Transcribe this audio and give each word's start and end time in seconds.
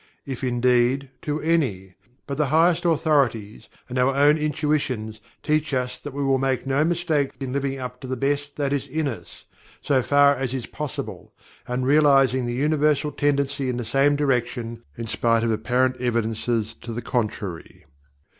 if, 0.25 0.43
indeed, 0.43 1.11
to 1.21 1.39
any 1.41 1.93
but 2.25 2.35
the 2.35 2.47
highest 2.47 2.85
authorities, 2.85 3.69
and 3.87 3.99
our 3.99 4.15
own 4.15 4.35
intuitions, 4.35 5.21
teach 5.43 5.75
us 5.75 5.99
that 5.99 6.11
we 6.11 6.23
will 6.23 6.39
make 6.39 6.65
no 6.65 6.83
mistake 6.83 7.33
in 7.39 7.53
living 7.53 7.77
up 7.77 8.01
to 8.01 8.07
the 8.07 8.17
best 8.17 8.55
that 8.55 8.73
is 8.73 8.87
in 8.87 9.07
us, 9.07 9.45
so 9.79 10.01
far 10.01 10.35
as 10.35 10.55
is 10.55 10.65
possible, 10.65 11.31
and 11.67 11.85
realising 11.85 12.47
the 12.47 12.55
Universal 12.55 13.11
tendency 13.11 13.69
in 13.69 13.77
the 13.77 13.85
same 13.85 14.15
direction 14.15 14.81
in 14.97 15.05
spite 15.05 15.43
of 15.43 15.51
apparent 15.51 15.95
evidence 16.01 16.45
to 16.45 16.91
the 16.93 17.03
contrary. 17.03 17.85